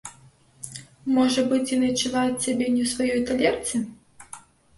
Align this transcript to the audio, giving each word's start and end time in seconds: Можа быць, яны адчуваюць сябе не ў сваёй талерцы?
Можа 1.17 1.43
быць, 1.51 1.71
яны 1.75 1.89
адчуваюць 1.93 2.41
сябе 2.45 2.65
не 2.77 2.81
ў 2.85 2.87
сваёй 2.93 3.21
талерцы? 3.29 3.85